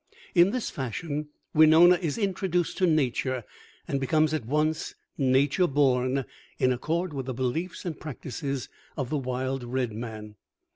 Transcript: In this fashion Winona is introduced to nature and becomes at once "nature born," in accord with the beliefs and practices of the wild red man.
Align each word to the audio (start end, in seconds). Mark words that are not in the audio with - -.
In 0.33 0.49
this 0.49 0.71
fashion 0.71 1.27
Winona 1.53 1.93
is 1.93 2.17
introduced 2.17 2.75
to 2.79 2.87
nature 2.87 3.43
and 3.87 3.99
becomes 3.99 4.33
at 4.33 4.47
once 4.47 4.95
"nature 5.15 5.67
born," 5.67 6.25
in 6.57 6.73
accord 6.73 7.13
with 7.13 7.27
the 7.27 7.35
beliefs 7.35 7.85
and 7.85 7.99
practices 7.99 8.67
of 8.97 9.11
the 9.11 9.19
wild 9.19 9.63
red 9.63 9.93
man. 9.93 10.37